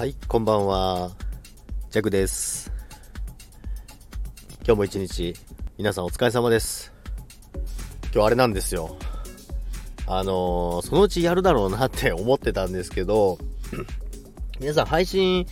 [0.00, 1.10] はい、こんばんは。
[1.90, 2.72] ジャクです。
[4.64, 5.34] 今日も一日、
[5.76, 6.90] 皆さんお疲れ様です。
[8.04, 8.96] 今日あれなんですよ。
[10.06, 13.36] あのーそのうちやるだろうなって思ってたんですけど、
[14.58, 15.46] 皆さん配信、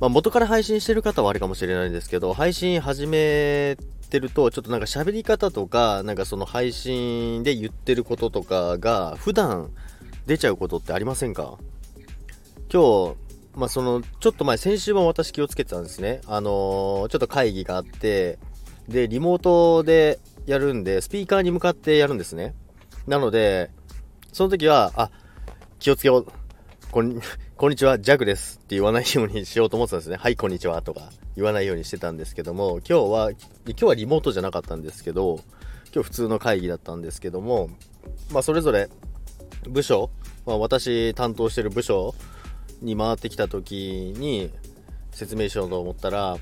[0.00, 3.78] まあ、元から配信してる方はあれかもしれないんですけど、配信始め
[4.10, 9.70] てると、ちょっとなんか喋り方とか、なんかその配信で言ってることとかが、普段
[10.26, 11.56] 出ちゃうことってありませんか？
[12.70, 13.25] 今日、
[13.56, 16.20] まあ、その、ちょっと前、先週も私気をつけてたんですね。
[16.26, 18.38] あのーちょっと会議があって、
[18.86, 22.54] で、リモートでやるんで、スピーカーに向かってやるんですね。
[23.06, 23.70] なので、
[24.30, 25.10] その時は、あ、
[25.78, 26.26] 気をつけよう。
[26.90, 27.18] こん、
[27.56, 30.16] こんにちは、ジャグですって言わないようにしようと思ってたんですね。
[30.16, 35.40] はい、こんにちはとか言わないようにしてたんですけども、今日は、今日はリモートじゃなかったんですけど、
[35.94, 37.70] 今日普通の会議だったんですけども、
[38.30, 38.90] まあ、それぞれ
[39.66, 40.10] 部署、
[40.44, 42.14] まあ、私担当してる部署
[42.82, 44.50] に回ってきた時に
[45.12, 46.38] 説明しようと思ったら、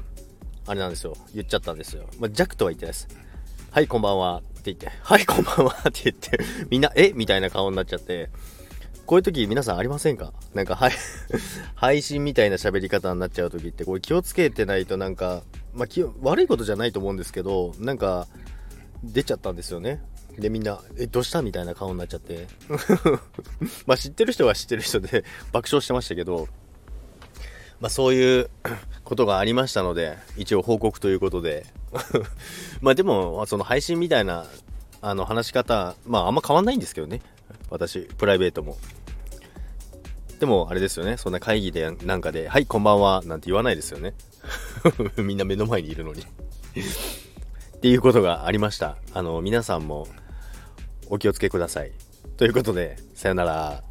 [0.67, 1.17] あれなんですよ。
[1.35, 2.05] 言っちゃったんですよ。
[2.19, 3.09] まあ、ジャクとは言ってないです。
[3.71, 4.39] はい、こんばんは。
[4.39, 5.77] って言って、はい、こんばんは。
[5.89, 6.39] って言って、
[6.71, 7.13] みんな、え？
[7.13, 8.31] みたいな顔になっちゃって、
[9.05, 10.33] こういう時皆さんありませんか？
[10.55, 10.93] なんか、はい、
[11.75, 15.43] 配信みたいな喋り方になっちゃう時って、これ気をつけてないとなんか、
[15.75, 18.27] まあ、気を悪いことじゃないと思うんですけど、なんか、
[19.13, 20.03] 出ちゃったんですよね。
[20.39, 22.49] で、みんな、え、どうしたみたいな顔になっちゃって。
[23.87, 26.49] まあ、知ってる人は知ってる人で爆笑してましたけど、
[27.81, 28.51] まあ、そういう
[29.05, 31.67] ことがありましたので、一応報告ということで。
[32.81, 34.47] まあ、でも、その配信みたいな、
[35.01, 37.21] あの、話し方、まあ、あんま変わんないんですけどね。
[37.71, 38.77] 私、プライベートも。
[40.41, 41.17] でも、あれですよね。
[41.17, 44.15] そんな会議でなんかで、はい、こんばんは、なんて言わないですよね。
[45.17, 46.25] みんな目の前にいるのに。
[47.85, 48.97] っていうことがありました。
[49.13, 50.09] あの、皆さんも
[51.11, 51.93] お気をつけください。
[52.39, 53.83] ということで、さよなら。